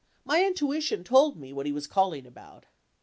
My 0.25 0.43
intuition 0.43 1.03
told 1.03 1.37
me 1.37 1.53
what 1.53 1.67
he 1.67 1.71
was 1.71 1.85
calling 1.85 2.25
about. 2.25 2.65